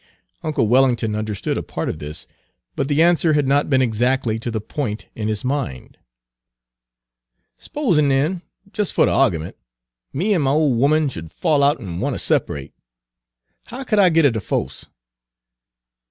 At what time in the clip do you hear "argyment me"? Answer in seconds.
9.11-10.33